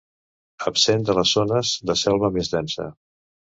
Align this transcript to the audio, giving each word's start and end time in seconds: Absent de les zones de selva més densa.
Absent 0.71 1.05
de 1.11 1.17
les 1.21 1.35
zones 1.41 1.77
de 1.93 1.99
selva 2.07 2.35
més 2.41 2.53
densa. 2.59 2.91